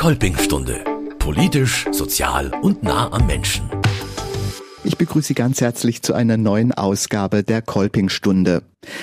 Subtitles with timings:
[0.00, 0.82] Kolpingstunde.
[1.18, 3.68] Politisch, sozial und nah am Menschen.
[4.82, 8.62] Ich begrüße Sie ganz herzlich zu einer neuen Ausgabe der Kolpingstunde.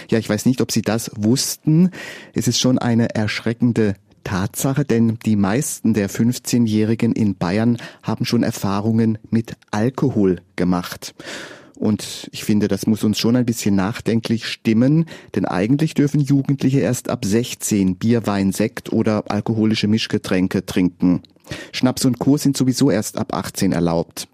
[0.09, 1.91] Ja, ich weiß nicht, ob Sie das wussten.
[2.33, 8.41] Es ist schon eine erschreckende Tatsache, denn die meisten der 15-Jährigen in Bayern haben schon
[8.41, 11.13] Erfahrungen mit Alkohol gemacht.
[11.77, 15.05] Und ich finde, das muss uns schon ein bisschen nachdenklich stimmen,
[15.35, 21.21] denn eigentlich dürfen Jugendliche erst ab 16 Bier, Wein, Sekt oder alkoholische Mischgetränke trinken.
[21.71, 22.37] Schnaps und Co.
[22.37, 24.27] sind sowieso erst ab 18 erlaubt.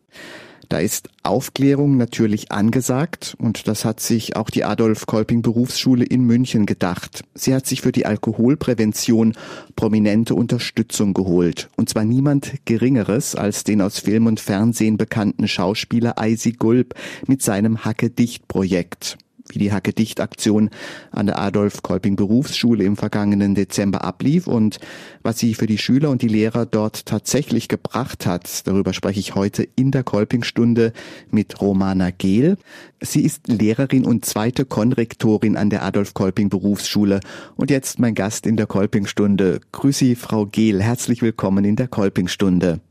[0.69, 6.23] Da ist Aufklärung natürlich angesagt und das hat sich auch die Adolf Kolping Berufsschule in
[6.23, 7.23] München gedacht.
[7.33, 9.33] Sie hat sich für die Alkoholprävention
[9.75, 11.69] prominente Unterstützung geholt.
[11.75, 16.95] Und zwar niemand Geringeres als den aus Film und Fernsehen bekannten Schauspieler Eisi Gulb
[17.27, 19.17] mit seinem Hacke-Dicht-Projekt
[19.53, 20.69] wie die Hacke-Dicht-Aktion
[21.11, 24.79] an der Adolf-Kolping-Berufsschule im vergangenen Dezember ablief und
[25.21, 28.67] was sie für die Schüler und die Lehrer dort tatsächlich gebracht hat.
[28.67, 30.93] Darüber spreche ich heute in der Kolping-Stunde
[31.31, 32.57] mit Romana Gehl.
[33.01, 37.19] Sie ist Lehrerin und zweite Konrektorin an der Adolf-Kolping-Berufsschule
[37.55, 39.59] und jetzt mein Gast in der Kolping-Stunde.
[39.71, 42.81] Grüße Frau Gehl, herzlich willkommen in der Kolping-Stunde.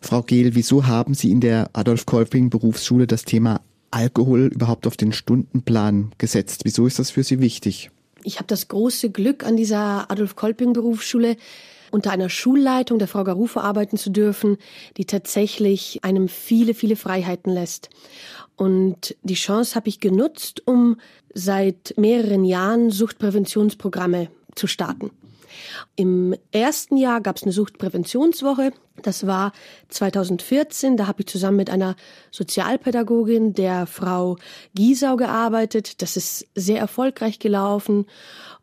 [0.00, 3.60] Frau Gehl, wieso haben Sie in der Adolf Kolping Berufsschule das Thema
[3.96, 6.62] Alkohol überhaupt auf den Stundenplan gesetzt?
[6.64, 7.90] Wieso ist das für Sie wichtig?
[8.24, 11.36] Ich habe das große Glück, an dieser Adolf Kolping Berufsschule
[11.90, 14.58] unter einer Schulleitung der Frau Garufe arbeiten zu dürfen,
[14.98, 17.88] die tatsächlich einem viele, viele Freiheiten lässt.
[18.56, 20.98] Und die Chance habe ich genutzt, um
[21.32, 25.10] seit mehreren Jahren Suchtpräventionsprogramme zu starten.
[25.94, 28.72] Im ersten Jahr gab es eine Suchtpräventionswoche.
[29.02, 29.52] Das war
[29.88, 30.96] 2014.
[30.96, 31.96] Da habe ich zusammen mit einer
[32.30, 34.36] Sozialpädagogin, der Frau
[34.74, 36.02] Giesau, gearbeitet.
[36.02, 38.06] Das ist sehr erfolgreich gelaufen.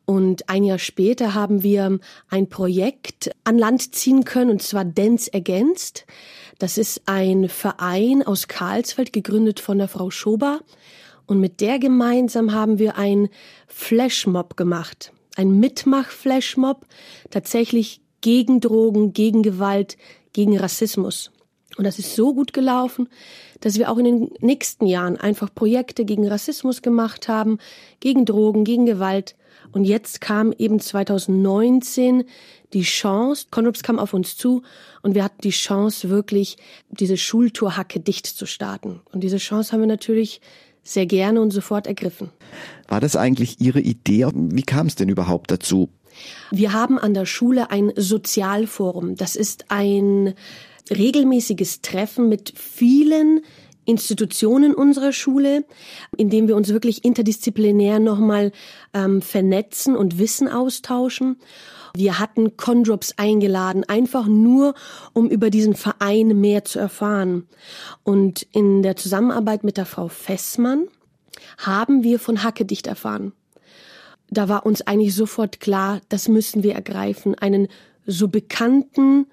[0.06, 2.00] Und ein Jahr später haben wir
[2.30, 6.06] ein Projekt an Land ziehen können, und zwar Dance Against.
[6.60, 10.60] Das ist ein Verein aus Karlsfeld, gegründet von der Frau Schober.
[11.26, 13.30] Und mit der gemeinsam haben wir ein
[13.68, 16.86] Flashmob gemacht ein Mitmach-Flashmob,
[17.30, 19.98] tatsächlich gegen Drogen, gegen Gewalt,
[20.32, 21.32] gegen Rassismus.
[21.78, 23.10] Und das ist so gut gelaufen,
[23.62, 27.58] dass wir auch in den nächsten Jahren einfach Projekte gegen Rassismus gemacht haben,
[28.00, 29.36] gegen Drogen, gegen Gewalt.
[29.72, 32.26] Und jetzt kam eben 2019
[32.74, 34.62] die Chance, Conrups kam auf uns zu
[35.02, 36.58] und wir hatten die Chance, wirklich
[36.90, 39.02] diese Schultour Hacke dicht zu starten.
[39.12, 40.42] Und diese Chance haben wir natürlich
[40.84, 42.30] sehr gerne und sofort ergriffen.
[42.88, 44.28] War das eigentlich Ihre Idee?
[44.34, 45.90] Wie kam es denn überhaupt dazu?
[46.52, 49.16] Wir haben an der Schule ein Sozialforum.
[49.16, 50.34] Das ist ein
[50.92, 53.42] regelmäßiges Treffen mit vielen
[53.86, 55.66] Institutionen unserer Schule,
[56.16, 58.52] in dem wir uns wirklich interdisziplinär nochmal
[58.94, 61.38] ähm, vernetzen und Wissen austauschen.
[61.96, 64.74] Wir hatten Condrops eingeladen, einfach nur,
[65.14, 67.48] um über diesen Verein mehr zu erfahren.
[68.02, 70.88] Und in der Zusammenarbeit mit der Frau Fessmann
[71.60, 73.34] haben wir von Hackedicht erfahren.
[74.28, 77.36] Da war uns eigentlich sofort klar, das müssen wir ergreifen.
[77.36, 77.68] Einen
[78.08, 79.28] so bekannten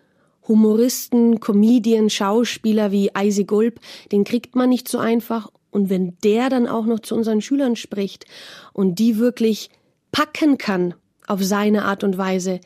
[0.47, 3.81] Humoristen, Comedian, Schauspieler wie Eisi Gulb,
[4.13, 5.51] den kriegt man nicht so einfach.
[5.71, 8.27] Und wenn der dann auch noch zu unseren Schülern spricht
[8.75, 9.71] und die wirklich
[10.13, 10.93] packen kann,
[11.31, 12.61] auf seine Art und Weise,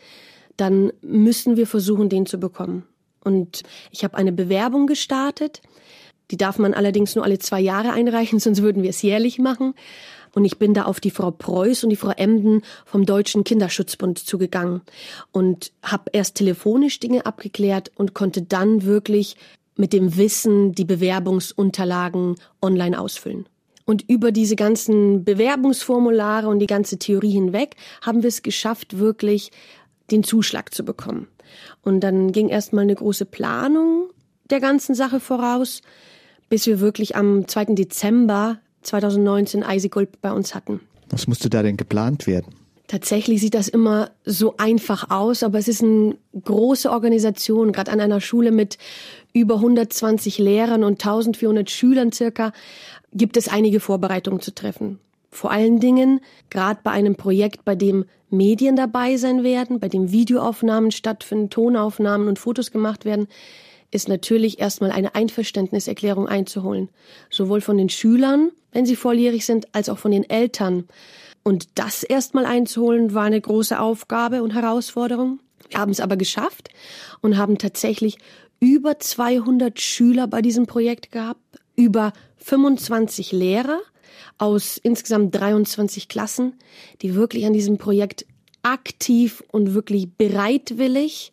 [0.56, 2.84] dann müssen wir versuchen, den zu bekommen.
[3.22, 5.62] Und ich habe eine Bewerbung gestartet.
[6.30, 9.74] Die darf man allerdings nur alle zwei Jahre einreichen, sonst würden wir es jährlich machen.
[10.34, 14.18] Und ich bin da auf die Frau Preuß und die Frau Emden vom Deutschen Kinderschutzbund
[14.18, 14.82] zugegangen
[15.30, 19.36] und habe erst telefonisch Dinge abgeklärt und konnte dann wirklich
[19.76, 23.46] mit dem Wissen die Bewerbungsunterlagen online ausfüllen.
[23.84, 29.50] Und über diese ganzen Bewerbungsformulare und die ganze Theorie hinweg haben wir es geschafft, wirklich
[30.10, 31.28] den Zuschlag zu bekommen.
[31.82, 34.08] Und dann ging erstmal eine große Planung
[34.50, 35.82] der ganzen Sache voraus,
[36.48, 37.74] bis wir wirklich am 2.
[37.74, 40.80] Dezember 2019 Eisigulp bei uns hatten.
[41.10, 42.54] Was musste da denn geplant werden?
[42.86, 48.00] Tatsächlich sieht das immer so einfach aus, aber es ist eine große Organisation, gerade an
[48.00, 48.76] einer Schule mit
[49.32, 52.52] über 120 Lehrern und 1400 Schülern circa
[53.14, 54.98] gibt es einige Vorbereitungen zu treffen.
[55.30, 56.20] Vor allen Dingen,
[56.50, 62.28] gerade bei einem Projekt, bei dem Medien dabei sein werden, bei dem Videoaufnahmen stattfinden, Tonaufnahmen
[62.28, 63.28] und Fotos gemacht werden,
[63.90, 66.90] ist natürlich erstmal eine Einverständniserklärung einzuholen.
[67.30, 70.88] Sowohl von den Schülern, wenn sie volljährig sind, als auch von den Eltern.
[71.44, 75.40] Und das erstmal einzuholen, war eine große Aufgabe und Herausforderung.
[75.68, 76.70] Wir haben es aber geschafft
[77.20, 78.16] und haben tatsächlich
[78.60, 81.40] über 200 Schüler bei diesem Projekt gehabt,
[81.76, 83.80] über 25 Lehrer
[84.38, 86.54] aus insgesamt 23 Klassen,
[87.02, 88.24] die wirklich an diesem Projekt
[88.62, 91.30] aktiv und wirklich bereitwillig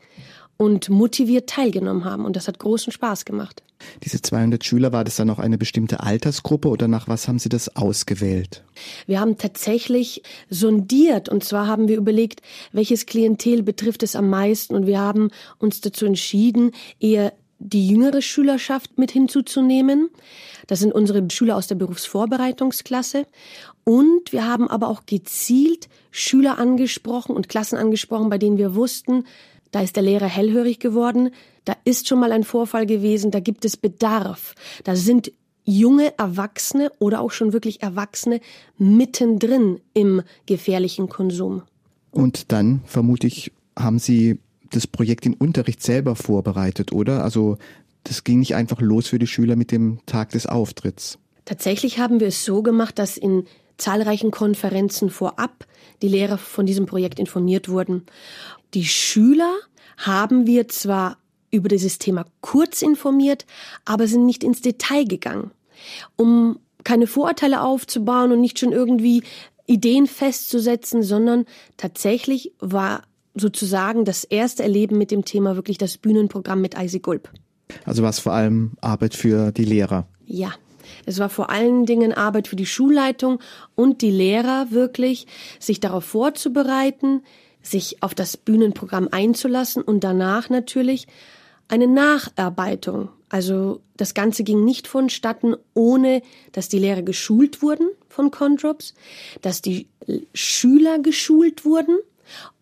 [0.62, 2.24] und motiviert teilgenommen haben.
[2.24, 3.64] Und das hat großen Spaß gemacht.
[4.04, 7.50] Diese 200 Schüler, war das dann noch eine bestimmte Altersgruppe oder nach was haben Sie
[7.50, 8.64] das ausgewählt?
[9.08, 10.22] Wir haben tatsächlich
[10.52, 12.44] sondiert und zwar haben wir überlegt,
[12.74, 18.22] welches Klientel betrifft es am meisten und wir haben uns dazu entschieden, eher die jüngere
[18.22, 20.12] Schülerschaft mit hinzuzunehmen.
[20.68, 23.26] Das sind unsere Schüler aus der Berufsvorbereitungsklasse.
[23.84, 29.26] Und wir haben aber auch gezielt Schüler angesprochen und Klassen angesprochen, bei denen wir wussten,
[29.72, 31.32] da ist der Lehrer hellhörig geworden,
[31.66, 34.56] da ist schon mal ein Vorfall gewesen, da gibt es Bedarf.
[34.84, 35.32] Da sind
[35.64, 38.42] junge Erwachsene oder auch schon wirklich Erwachsene
[38.78, 41.64] mittendrin im gefährlichen Konsum.
[42.10, 44.40] Und dann, vermute ich, haben Sie
[44.72, 47.24] das Projekt im Unterricht selber vorbereitet, oder?
[47.24, 47.58] Also
[48.04, 51.20] das ging nicht einfach los für die Schüler mit dem Tag des Auftritts.
[51.46, 53.46] Tatsächlich haben wir es so gemacht, dass in
[53.78, 55.66] zahlreichen Konferenzen vorab
[56.02, 58.04] die Lehrer von diesem Projekt informiert wurden.
[58.74, 59.54] Die Schüler
[59.98, 61.18] haben wir zwar
[61.52, 63.46] über dieses Thema kurz informiert,
[63.86, 65.52] aber sind nicht ins Detail gegangen,
[66.16, 69.24] um keine Vorurteile aufzubauen und nicht schon irgendwie
[69.68, 71.46] Ideen festzusetzen, sondern
[71.78, 73.04] tatsächlich war
[73.36, 77.30] sozusagen das erste Erleben mit dem Thema wirklich das Bühnenprogramm mit Eisi Gulp.
[77.86, 80.08] Also was vor allem Arbeit für die Lehrer.
[80.26, 80.52] Ja,
[81.06, 83.40] es war vor allen Dingen Arbeit für die Schulleitung
[83.76, 85.28] und die Lehrer wirklich,
[85.60, 87.24] sich darauf vorzubereiten,
[87.62, 91.08] sich auf das Bühnenprogramm einzulassen und danach natürlich
[91.68, 93.10] eine Nacharbeitung.
[93.30, 96.22] Also das Ganze ging nicht vonstatten, ohne
[96.52, 98.94] dass die Lehrer geschult wurden von Condrops,
[99.42, 99.88] dass die
[100.34, 101.98] Schüler geschult wurden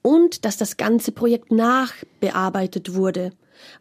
[0.02, 3.32] und dass das ganze Projekt nachbearbeitet wurde,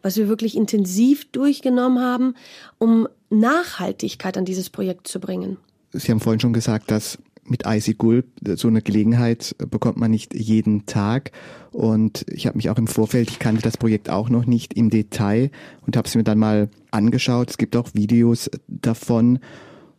[0.01, 2.33] was wir wirklich intensiv durchgenommen haben,
[2.79, 5.57] um Nachhaltigkeit an dieses Projekt zu bringen.
[5.91, 7.17] Sie haben vorhin schon gesagt, dass
[7.49, 8.25] mit Icy Gulp
[8.55, 11.31] so eine Gelegenheit bekommt man nicht jeden Tag.
[11.71, 14.89] Und ich habe mich auch im Vorfeld, ich kannte das Projekt auch noch nicht im
[14.89, 15.51] Detail
[15.85, 17.49] und habe es mir dann mal angeschaut.
[17.49, 19.39] Es gibt auch Videos davon.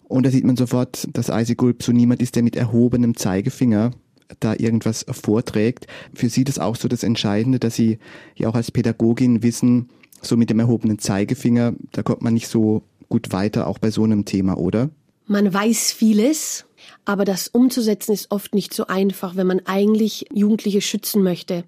[0.05, 3.93] Und da sieht man sofort, dass Icy Gulp so niemand ist, der mit erhobenem Zeigefinger
[4.41, 5.87] da irgendwas vorträgt.
[6.15, 7.99] Für Sie das auch so das Entscheidende, dass Sie
[8.37, 9.89] ja auch als Pädagogin wissen,
[10.23, 14.05] so mit dem erhobenen Zeigefinger, da kommt man nicht so gut weiter, auch bei so
[14.05, 14.91] einem Thema, oder?
[15.27, 16.67] Man weiß vieles,
[17.05, 21.65] aber das umzusetzen ist oft nicht so einfach, wenn man eigentlich Jugendliche schützen möchte.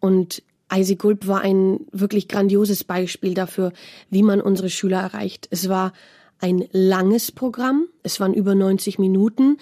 [0.00, 3.72] Und Eisi Gulp war ein wirklich grandioses Beispiel dafür,
[4.08, 5.48] wie man unsere Schüler erreicht.
[5.50, 5.92] Es war
[6.38, 9.58] ein langes Programm, es waren über 90 Minuten,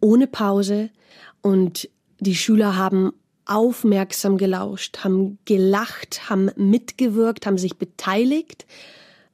[0.00, 0.90] ohne Pause.
[1.40, 1.88] Und
[2.20, 3.12] die Schüler haben
[3.46, 8.66] aufmerksam gelauscht, haben gelacht, haben mitgewirkt, haben sich beteiligt,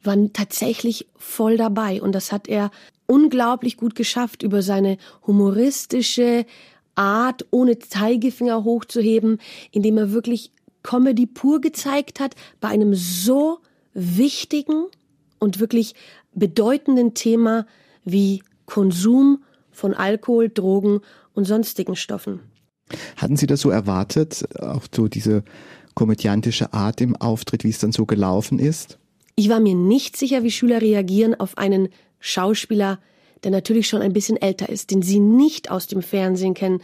[0.03, 2.01] waren tatsächlich voll dabei.
[2.01, 2.71] Und das hat er
[3.07, 6.47] unglaublich gut geschafft, über seine humoristische
[6.95, 9.39] Art, ohne Zeigefinger hochzuheben,
[9.71, 13.59] indem er wirklich Comedy pur gezeigt hat, bei einem so
[13.93, 14.87] wichtigen
[15.39, 15.95] und wirklich
[16.35, 17.67] bedeutenden Thema
[18.05, 21.01] wie Konsum von Alkohol, Drogen
[21.35, 22.41] und sonstigen Stoffen.
[23.17, 25.43] Hatten Sie das so erwartet, auch so diese
[25.95, 28.99] komödiantische Art im Auftritt, wie es dann so gelaufen ist?
[29.35, 31.89] Ich war mir nicht sicher, wie Schüler reagieren auf einen
[32.21, 32.99] Schauspieler,
[33.45, 36.81] der natürlich schon ein bisschen älter ist, den sie nicht aus dem Fernsehen kennen,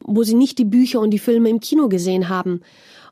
[0.00, 2.62] wo sie nicht die Bücher und die Filme im Kino gesehen haben.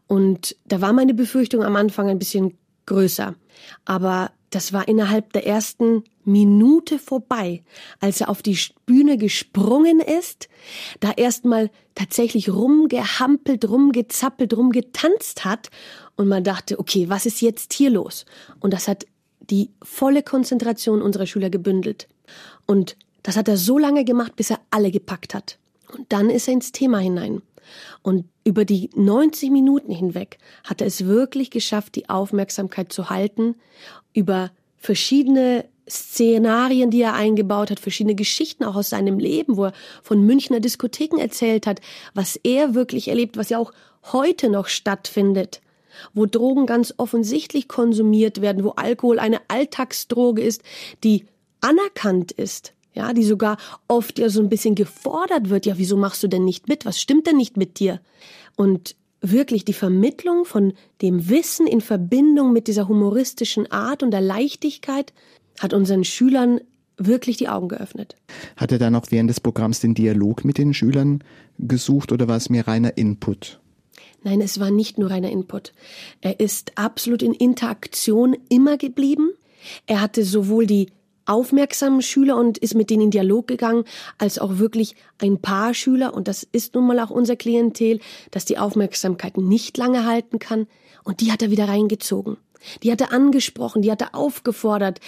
[0.06, 3.34] Und da war meine Befürchtung am Anfang ein bisschen größer.
[3.84, 7.62] Aber das war innerhalb der ersten Minute vorbei,
[8.00, 10.48] als er auf die Bühne gesprungen ist,
[11.00, 15.70] da erstmal tatsächlich rumgehampelt, rumgezappelt, rumgetanzt hat
[16.16, 18.24] und man dachte, okay, was ist jetzt hier los?
[18.60, 19.06] Und das hat
[19.50, 22.08] die volle Konzentration unserer Schüler gebündelt.
[22.66, 25.58] Und das hat er so lange gemacht, bis er alle gepackt hat.
[25.92, 27.42] Und dann ist er ins Thema hinein.
[28.02, 33.56] Und über die 90 Minuten hinweg hat er es wirklich geschafft, die Aufmerksamkeit zu halten
[34.12, 39.72] über verschiedene Szenarien, die er eingebaut hat, verschiedene Geschichten auch aus seinem Leben, wo er
[40.02, 41.80] von Münchner Diskotheken erzählt hat,
[42.14, 43.72] was er wirklich erlebt, was ja auch
[44.12, 45.60] heute noch stattfindet,
[46.14, 50.62] wo Drogen ganz offensichtlich konsumiert werden, wo Alkohol eine Alltagsdroge ist,
[51.04, 51.24] die
[51.60, 56.22] anerkannt ist ja, die sogar oft ja so ein bisschen gefordert wird, ja, wieso machst
[56.22, 56.86] du denn nicht mit?
[56.86, 58.00] Was stimmt denn nicht mit dir?
[58.56, 60.72] Und wirklich die Vermittlung von
[61.02, 65.12] dem Wissen in Verbindung mit dieser humoristischen Art und der Leichtigkeit
[65.60, 66.60] hat unseren Schülern
[66.96, 68.16] wirklich die Augen geöffnet.
[68.56, 71.22] Hat er dann auch während des Programms den Dialog mit den Schülern
[71.58, 73.60] gesucht oder war es mehr reiner Input?
[74.26, 75.72] Nein, es war nicht nur reiner Input.
[76.20, 79.30] Er ist absolut in Interaktion immer geblieben.
[79.86, 80.88] Er hatte sowohl die
[81.26, 83.84] aufmerksamen Schüler und ist mit denen in Dialog gegangen,
[84.18, 88.00] als auch wirklich ein paar Schüler, und das ist nun mal auch unser Klientel,
[88.32, 90.66] dass die Aufmerksamkeit nicht lange halten kann,
[91.04, 92.36] und die hat er wieder reingezogen.
[92.82, 94.98] Die hat er angesprochen, die hat er aufgefordert.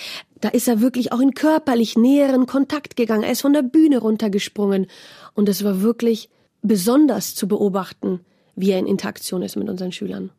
[0.41, 3.25] Da ist er wirklich auch in körperlich näheren Kontakt gegangen.
[3.25, 4.87] Er ist von der Bühne runtergesprungen.
[5.35, 6.31] Und es war wirklich
[6.63, 8.21] besonders zu beobachten,
[8.61, 10.31] wie er in Interaktion ist mit unseren Schülern.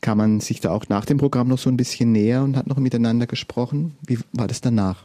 [0.00, 2.66] Kann man sich da auch nach dem Programm noch so ein bisschen näher und hat
[2.66, 3.96] noch miteinander gesprochen?
[4.06, 5.04] Wie war das danach?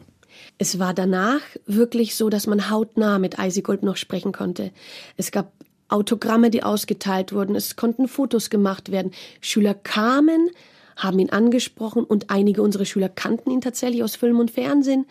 [0.57, 4.71] Es war danach wirklich so, dass man hautnah mit Eisigolb noch sprechen konnte.
[5.17, 5.51] Es gab
[5.89, 7.55] Autogramme, die ausgeteilt wurden.
[7.55, 9.11] Es konnten Fotos gemacht werden.
[9.41, 10.49] Schüler kamen,
[10.95, 15.05] haben ihn angesprochen und einige unserer Schüler kannten ihn tatsächlich aus Film und Fernsehen.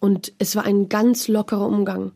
[0.00, 2.12] Und es war ein ganz lockerer Umgang.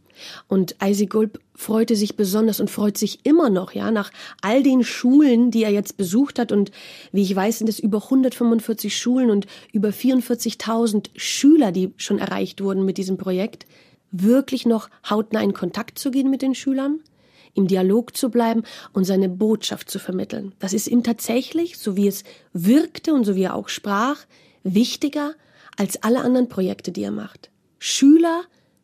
[0.49, 4.11] Und Isaac Gulb freute sich besonders und freut sich immer noch, ja, nach
[4.43, 6.53] all den Schulen, die er jetzt besucht hat.
[6.53, 6.71] Und
[7.13, 12.63] wie ich weiß, sind es über 145 Schulen und über 44.000 Schüler, die schon erreicht
[12.63, 13.67] wurden mit diesem Projekt,
[14.11, 17.01] wirklich noch hautnah in Kontakt zu gehen mit den Schülern
[17.55, 18.63] im Dialog zu bleiben
[18.93, 20.55] und seine Botschaft zu vermitteln.
[20.59, 24.19] Das ist ihm tatsächlich, so wie es wirkte und so wie er auch sprach,
[24.63, 25.35] wichtiger
[25.77, 27.51] als alle anderen Projekte, die er macht.
[27.79, 28.43] Schüler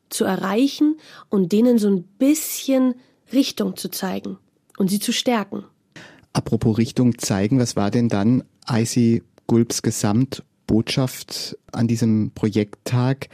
[0.09, 0.97] zu erreichen
[1.29, 2.95] und denen so ein bisschen
[3.33, 4.39] Richtung zu zeigen
[4.79, 5.65] und sie zu stärken.
[6.33, 13.29] Apropos Richtung zeigen, was war denn dann Icy Gulbs Gesamtbotschaft an diesem Projekttag?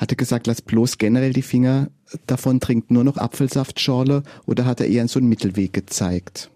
[0.00, 1.90] Hat er gesagt, lass bloß generell die Finger
[2.26, 6.50] davon, trinkt nur noch Apfelsaftschorle oder hat er eher so einen Mittelweg gezeigt?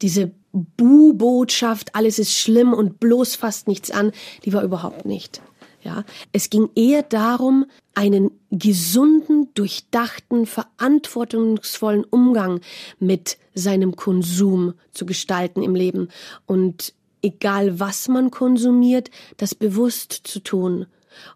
[0.00, 4.12] Diese Bu-Botschaft, alles ist schlimm und bloß fasst nichts an,
[4.46, 5.42] die war überhaupt nicht.
[5.82, 12.62] Ja, es ging eher darum, einen gesunden, durchdachten, verantwortungsvollen Umgang
[12.98, 16.08] mit seinem Konsum zu gestalten im Leben
[16.46, 20.86] und egal was man konsumiert, das bewusst zu tun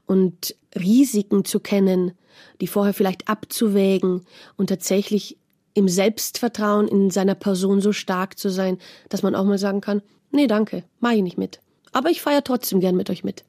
[0.07, 2.13] und Risiken zu kennen,
[2.61, 4.25] die vorher vielleicht abzuwägen
[4.57, 5.39] und tatsächlich
[5.75, 10.03] im Selbstvertrauen in seiner Person so stark zu sein, dass man auch mal sagen kann,
[10.31, 11.61] nee, danke, mach ich nicht mit.
[11.93, 13.45] Aber ich feiere trotzdem gern mit euch mit.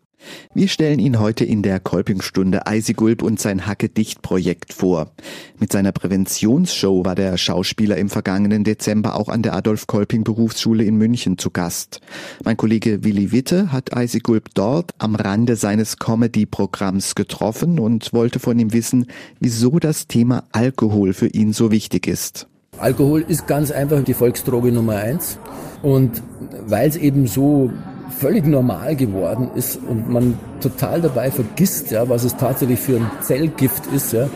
[0.54, 5.12] Wir stellen Ihnen heute in der Kolpingstunde Eisigulb und sein Hacke-Dicht-Projekt vor.
[5.60, 10.84] Mit seiner Präventionsshow war der Schauspieler im vergangenen Dezember auch an der Adolf Kolping Berufsschule
[10.84, 12.02] in München zu Gast.
[12.44, 18.60] Mein Kollege Willi Witte hat Eisigulb dort am Rande seines Comedy-Programms getroffen und wollte von
[18.60, 19.08] ihm wissen,
[19.40, 22.48] wieso das Thema Alkohol für ihn so wichtig ist.
[22.78, 25.38] Alkohol ist ganz einfach die Volksdroge Nummer eins.
[25.82, 26.22] Und
[26.66, 27.72] weil es eben so
[28.20, 33.12] völlig normal geworden ist und man total dabei vergisst, ja, was es tatsächlich für ein
[33.22, 34.30] Zellgift ist, ja,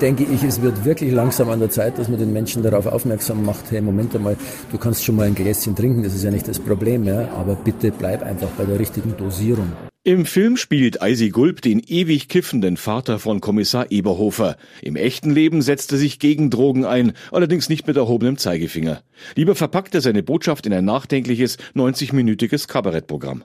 [0.00, 3.44] denke ich, es wird wirklich langsam an der Zeit, dass man den Menschen darauf aufmerksam
[3.44, 4.36] macht, hey, Moment einmal,
[4.70, 7.54] du kannst schon mal ein Gläschen trinken, das ist ja nicht das Problem, ja, aber
[7.54, 9.72] bitte bleib einfach bei der richtigen Dosierung.
[10.06, 14.58] Im Film spielt Eisi Gulb den ewig kiffenden Vater von Kommissar Eberhofer.
[14.82, 19.00] Im echten Leben setzt er sich gegen Drogen ein, allerdings nicht mit erhobenem Zeigefinger.
[19.34, 23.44] Lieber verpackt er seine Botschaft in ein nachdenkliches, 90-minütiges Kabarettprogramm.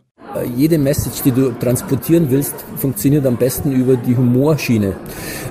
[0.57, 4.97] Jede Message, die du transportieren willst, funktioniert am besten über die Humorschiene,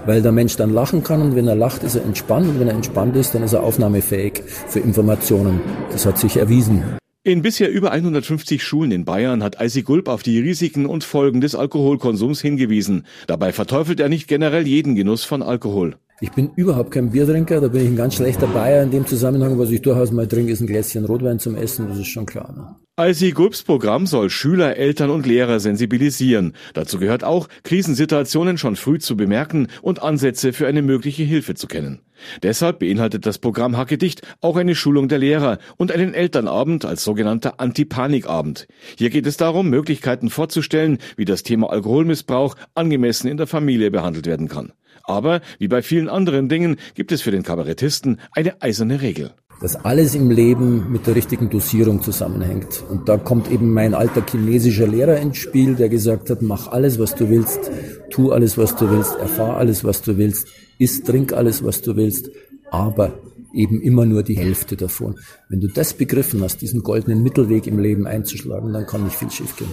[0.04, 2.68] weil der Mensch dann lachen kann und wenn er lacht, ist er entspannt und wenn
[2.68, 5.62] er entspannt ist, dann ist er aufnahmefähig für Informationen.
[5.90, 6.98] Das hat sich erwiesen.
[7.28, 11.42] In bisher über 150 Schulen in Bayern hat Eisi Gulb auf die Risiken und Folgen
[11.42, 13.04] des Alkoholkonsums hingewiesen.
[13.26, 15.96] Dabei verteufelt er nicht generell jeden Genuss von Alkohol.
[16.22, 19.58] Ich bin überhaupt kein Biertrinker, da bin ich ein ganz schlechter Bayer in dem Zusammenhang.
[19.58, 22.50] Was ich durchaus mal trinke, ist ein Gläschen Rotwein zum Essen, das ist schon klar.
[22.56, 22.87] Ne?
[23.00, 26.54] IC Groups Programm soll Schüler, Eltern und Lehrer sensibilisieren.
[26.74, 31.68] Dazu gehört auch, Krisensituationen schon früh zu bemerken und Ansätze für eine mögliche Hilfe zu
[31.68, 32.00] kennen.
[32.42, 37.04] Deshalb beinhaltet das Programm Hacke dicht auch eine Schulung der Lehrer und einen Elternabend als
[37.04, 38.66] sogenannter Antipanikabend.
[38.96, 44.26] Hier geht es darum, Möglichkeiten vorzustellen, wie das Thema Alkoholmissbrauch angemessen in der Familie behandelt
[44.26, 44.72] werden kann.
[45.04, 49.76] Aber wie bei vielen anderen Dingen gibt es für den Kabarettisten eine eiserne Regel dass
[49.76, 52.84] alles im Leben mit der richtigen Dosierung zusammenhängt.
[52.88, 56.98] Und da kommt eben mein alter chinesischer Lehrer ins Spiel, der gesagt hat, mach alles,
[56.98, 57.70] was du willst,
[58.10, 60.46] tu alles, was du willst, erfahr alles, was du willst,
[60.78, 62.30] iss, trink alles, was du willst,
[62.70, 63.18] aber
[63.52, 65.16] eben immer nur die Hälfte davon.
[65.48, 69.30] Wenn du das begriffen hast, diesen goldenen Mittelweg im Leben einzuschlagen, dann kann nicht viel
[69.30, 69.70] schiefgehen.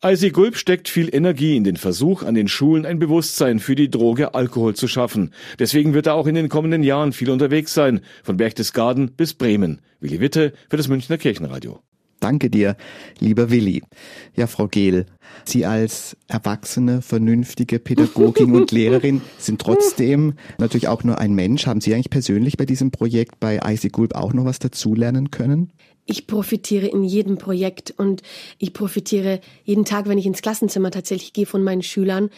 [0.00, 3.90] Eisi Gulb steckt viel Energie in den Versuch, an den Schulen ein Bewusstsein für die
[3.90, 5.32] Droge Alkohol zu schaffen.
[5.58, 9.80] Deswegen wird er auch in den kommenden Jahren viel unterwegs sein, von Berchtesgaden bis Bremen.
[9.98, 11.80] Willi Witte für das Münchner Kirchenradio.
[12.20, 12.76] Danke dir,
[13.18, 13.82] lieber Willi.
[14.36, 15.06] Ja, Frau Gehl,
[15.44, 21.66] Sie als erwachsene, vernünftige Pädagogin und Lehrerin sind trotzdem natürlich auch nur ein Mensch.
[21.66, 25.72] Haben Sie eigentlich persönlich bei diesem Projekt bei Eisi Gulb auch noch was dazulernen können?
[26.08, 28.22] Ich profitiere in jedem Projekt und
[28.58, 32.30] ich profitiere jeden Tag, wenn ich ins Klassenzimmer tatsächlich gehe von meinen Schülern,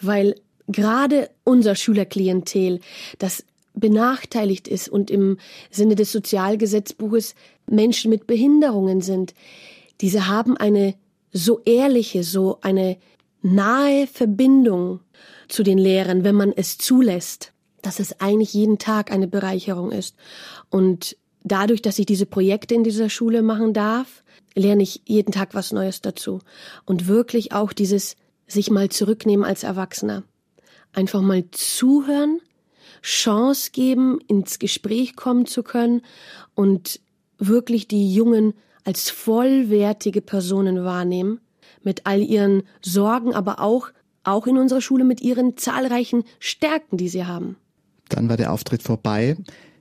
[0.00, 0.36] weil
[0.68, 2.80] gerade unser Schülerklientel,
[3.18, 5.38] das benachteiligt ist und im
[5.70, 7.34] Sinne des Sozialgesetzbuches
[7.66, 9.34] Menschen mit Behinderungen sind,
[10.00, 10.94] diese haben eine
[11.32, 12.96] so ehrliche, so eine
[13.42, 15.00] nahe Verbindung
[15.48, 17.52] zu den Lehrern, wenn man es zulässt,
[17.82, 20.14] dass es eigentlich jeden Tag eine Bereicherung ist.
[20.70, 21.16] Und
[21.46, 24.22] dadurch, dass ich diese Projekte in dieser Schule machen darf,
[24.54, 26.40] lerne ich jeden Tag was Neues dazu.
[26.84, 30.24] Und wirklich auch dieses sich mal zurücknehmen als Erwachsener.
[30.92, 32.40] Einfach mal zuhören,
[33.02, 36.02] Chance geben, ins Gespräch kommen zu können
[36.54, 37.00] und
[37.38, 41.40] wirklich die Jungen als vollwertige Personen wahrnehmen,
[41.82, 43.88] mit all ihren Sorgen, aber auch,
[44.24, 47.56] auch in unserer Schule mit ihren zahlreichen Stärken, die sie haben.
[48.08, 49.36] Dann war der Auftritt vorbei.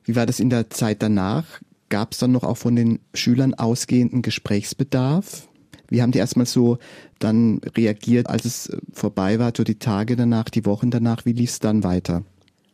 [0.05, 1.45] Wie war das in der Zeit danach?
[1.89, 5.47] Gab es dann noch auch von den Schülern ausgehenden Gesprächsbedarf?
[5.87, 6.77] Wie haben die erstmal so
[7.19, 11.25] dann reagiert, als es äh, vorbei war, so die Tage danach, die Wochen danach?
[11.25, 12.23] Wie lief es dann weiter?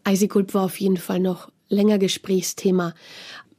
[0.03, 2.93] Eisigulp war auf jeden Fall noch länger Gesprächsthema.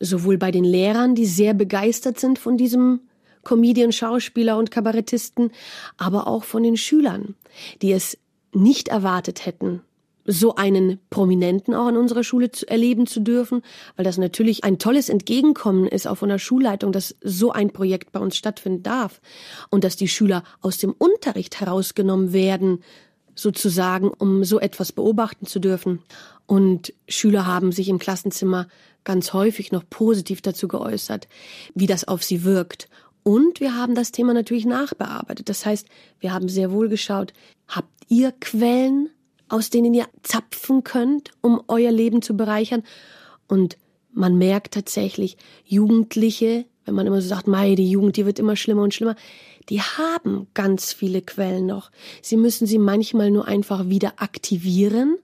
[0.00, 3.00] Sowohl bei den Lehrern, die sehr begeistert sind von diesem
[3.44, 5.50] Comedian, Schauspieler und Kabarettisten,
[5.96, 7.34] aber auch von den Schülern,
[7.82, 8.18] die es
[8.52, 9.82] nicht erwartet hätten,
[10.24, 13.62] so einen Prominenten auch an unserer Schule zu erleben zu dürfen,
[13.96, 18.12] weil das natürlich ein tolles Entgegenkommen ist auch von der Schulleitung, dass so ein Projekt
[18.12, 19.20] bei uns stattfinden darf
[19.70, 22.82] und dass die Schüler aus dem Unterricht herausgenommen werden,
[23.34, 26.00] sozusagen, um so etwas beobachten zu dürfen.
[26.46, 28.68] Und Schüler haben sich im Klassenzimmer
[29.04, 31.28] ganz häufig noch positiv dazu geäußert,
[31.74, 32.88] wie das auf sie wirkt.
[33.22, 35.48] Und wir haben das Thema natürlich nachbearbeitet.
[35.48, 35.86] Das heißt,
[36.20, 37.32] wir haben sehr wohl geschaut,
[37.68, 39.10] habt ihr Quellen,
[39.52, 42.82] aus denen ihr zapfen könnt, um euer Leben zu bereichern?
[43.48, 43.76] Und
[44.12, 48.56] man merkt tatsächlich, Jugendliche, wenn man immer so sagt, mei, die Jugend, die wird immer
[48.56, 49.14] schlimmer und schlimmer,
[49.68, 51.90] die haben ganz viele Quellen noch.
[52.22, 55.18] Sie müssen sie manchmal nur einfach wieder aktivieren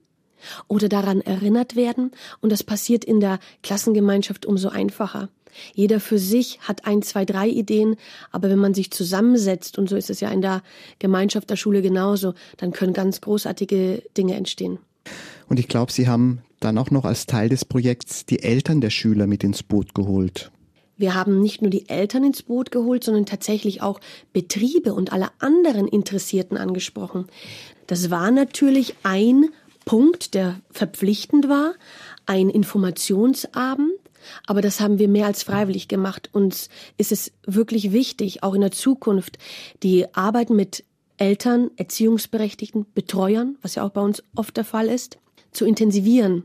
[0.67, 5.29] oder daran erinnert werden und das passiert in der Klassengemeinschaft umso einfacher.
[5.73, 7.95] Jeder für sich hat ein, zwei, drei Ideen,
[8.31, 10.61] aber wenn man sich zusammensetzt, und so ist es ja in der
[10.99, 14.79] Gemeinschaft der Schule genauso, dann können ganz großartige Dinge entstehen.
[15.47, 18.89] Und ich glaube, Sie haben dann auch noch als Teil des Projekts die Eltern der
[18.89, 20.51] Schüler mit ins Boot geholt.
[20.97, 24.01] Wir haben nicht nur die Eltern ins Boot geholt, sondern tatsächlich auch
[24.33, 27.27] Betriebe und alle anderen Interessierten angesprochen.
[27.87, 29.45] Das war natürlich ein
[29.85, 31.73] Punkt, der verpflichtend war,
[32.25, 33.93] ein Informationsabend,
[34.45, 36.29] aber das haben wir mehr als freiwillig gemacht.
[36.33, 39.37] Uns ist es wirklich wichtig, auch in der Zukunft,
[39.83, 40.83] die Arbeit mit
[41.17, 45.17] Eltern, Erziehungsberechtigten, Betreuern, was ja auch bei uns oft der Fall ist,
[45.51, 46.43] zu intensivieren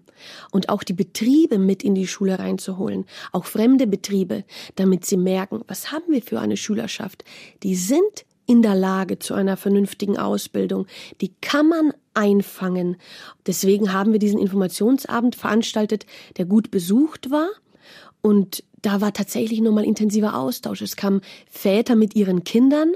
[0.51, 4.45] und auch die Betriebe mit in die Schule reinzuholen, auch fremde Betriebe,
[4.77, 7.25] damit sie merken, was haben wir für eine Schülerschaft?
[7.63, 10.87] Die sind in der Lage zu einer vernünftigen Ausbildung.
[11.21, 12.97] Die kann man einfangen.
[13.47, 16.07] Deswegen haben wir diesen Informationsabend veranstaltet,
[16.37, 17.49] der gut besucht war.
[18.25, 20.81] Und da war tatsächlich nochmal intensiver Austausch.
[20.81, 22.95] Es kamen Väter mit ihren Kindern,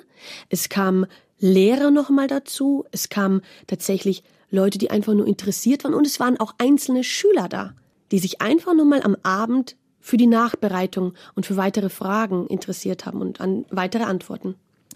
[0.49, 1.05] es kamen
[1.39, 6.41] Lehrer nochmal dazu, es kamen tatsächlich Leute, die einfach nur interessiert waren und es waren
[6.41, 7.75] auch einzelne Schüler da,
[8.11, 13.05] die sich einfach nur mal am Abend für die Nachbereitung und für weitere Fragen interessiert
[13.05, 14.55] haben und an weitere Antworten.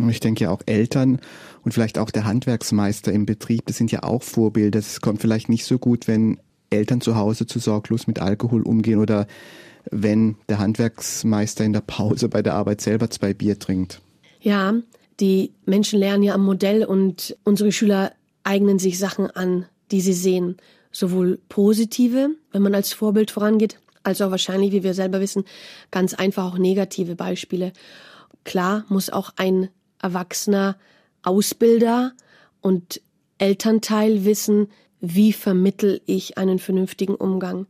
[0.08, 1.20] Ich denke ja auch Eltern
[1.62, 4.78] und vielleicht auch der Handwerksmeister im Betrieb, das sind ja auch Vorbilder.
[4.78, 6.40] Es kommt vielleicht nicht so gut, wenn
[6.70, 9.26] Eltern zu Hause zu sorglos mit Alkohol umgehen oder
[9.90, 14.00] wenn der Handwerksmeister in der Pause bei der Arbeit selber zwei Bier trinkt.
[14.40, 14.74] Ja,
[15.20, 18.12] die Menschen lernen ja am Modell und unsere Schüler
[18.44, 20.56] eignen sich Sachen an, die sie sehen.
[20.90, 25.44] Sowohl positive, wenn man als Vorbild vorangeht, als auch wahrscheinlich, wie wir selber wissen,
[25.90, 27.72] ganz einfach auch negative Beispiele.
[28.44, 29.68] Klar muss auch ein
[30.00, 30.76] erwachsener
[31.22, 32.12] Ausbilder
[32.60, 33.00] und
[33.38, 34.68] Elternteil wissen,
[35.00, 37.66] wie vermittel ich einen vernünftigen Umgang.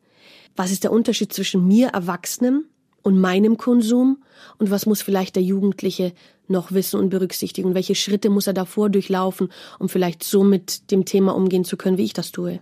[0.57, 2.67] Was ist der Unterschied zwischen mir, Erwachsenem,
[3.03, 4.23] und meinem Konsum
[4.59, 6.13] und was muss vielleicht der Jugendliche
[6.49, 10.91] noch wissen und berücksichtigen und welche Schritte muss er davor durchlaufen, um vielleicht so mit
[10.91, 12.61] dem Thema umgehen zu können, wie ich das tue.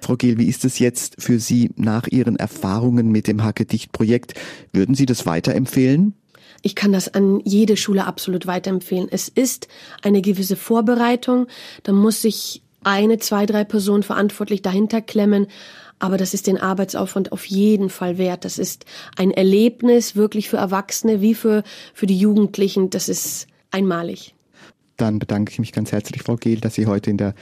[0.00, 4.34] Frau Gehl, wie ist es jetzt für Sie nach Ihren Erfahrungen mit dem Hacke-Dicht-Projekt?
[4.72, 6.14] Würden Sie das weiterempfehlen?
[6.60, 9.08] Ich kann das an jede Schule absolut weiterempfehlen.
[9.10, 9.68] Es ist
[10.02, 11.46] eine gewisse Vorbereitung.
[11.82, 15.46] Da muss sich eine, zwei, drei Personen verantwortlich dahinter klemmen.
[15.98, 18.44] Aber das ist den Arbeitsaufwand auf jeden Fall wert.
[18.44, 18.84] Das ist
[19.16, 21.62] ein Erlebnis wirklich für Erwachsene wie für,
[21.94, 22.90] für die Jugendlichen.
[22.90, 24.34] Das ist einmalig.
[24.96, 27.34] Dann bedanke ich mich ganz herzlich, Frau Gehl, dass Sie heute in der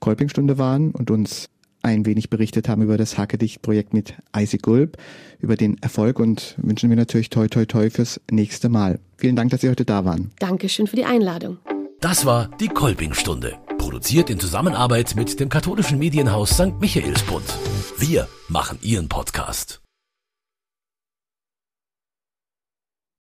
[0.00, 1.48] Kolpingstunde waren und uns
[1.82, 4.98] ein wenig berichtet haben über das Hackedicht-Projekt mit Isaac Gulb,
[5.38, 8.98] über den Erfolg und wünschen wir natürlich toi toi toi fürs nächste Mal.
[9.16, 10.30] Vielen Dank, dass Sie heute da waren.
[10.38, 11.58] Dankeschön für die Einladung.
[12.00, 13.58] Das war die Kolpingstunde
[13.90, 16.78] Produziert in Zusammenarbeit mit dem katholischen Medienhaus St.
[16.78, 17.44] Michaelsbund.
[17.98, 19.79] Wir machen Ihren Podcast.